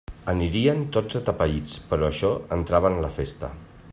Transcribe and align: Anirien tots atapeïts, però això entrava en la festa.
Anirien 0.31 0.79
tots 0.95 1.19
atapeïts, 1.19 1.77
però 1.93 2.09
això 2.09 2.33
entrava 2.59 2.95
en 2.95 3.01
la 3.07 3.13
festa. 3.21 3.55